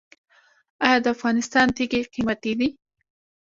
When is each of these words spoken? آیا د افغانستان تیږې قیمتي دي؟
آیا 0.85 0.97
د 1.03 1.07
افغانستان 1.15 1.67
تیږې 1.75 2.01
قیمتي 2.13 2.53
دي؟ 2.59 2.67